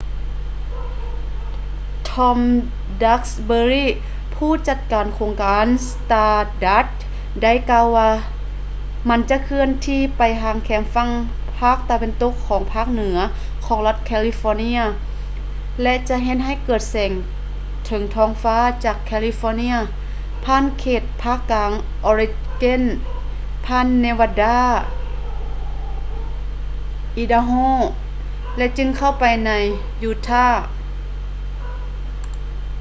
[2.17, 2.39] tom
[3.01, 3.85] duxbury
[4.35, 6.89] ຜູ້ຈັດການໂຄງການຂອງ stardust
[7.43, 8.09] ໄດ້ກ່າວວ່າ
[9.09, 11.09] ມັນຈະເຄື່ອນທີ່ໄປທາງແຄມຝັ່ງ
[11.59, 13.17] ພາກຕາເວັນຕົກຂອງພາກເໜືອ
[13.65, 14.81] ຂອງລັດ california
[15.81, 17.11] ແລະ ຈະເຮັດໃຫ້ເກີດແສງ
[17.85, 19.77] ເທິງທ້ອງຟ້າຈາກ california
[20.43, 21.71] ຜ່ານເຂດພາກກາງ
[22.09, 22.83] oregon
[23.65, 24.55] ຜ່ານ nevada
[27.23, 27.67] idaho
[28.57, 29.51] ແລະ ຈຶ່ງເຂົ້າໄປໃນ
[30.09, 30.51] utah